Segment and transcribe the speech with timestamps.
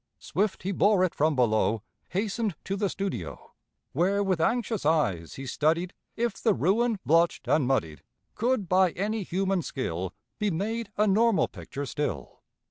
[0.17, 3.53] Swift he bore it from below, Hastened to the studio,
[3.91, 8.01] Where with anxious eyes he studied If the ruin, blotched and muddied,
[8.33, 12.41] Could by any human skill Be made a normal picture still.